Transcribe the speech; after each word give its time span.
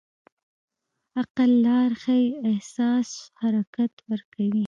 عقل 1.19 1.51
لار 1.65 1.91
ښيي، 2.03 2.25
احساس 2.51 3.09
حرکت 3.39 3.91
ورکوي. 4.09 4.59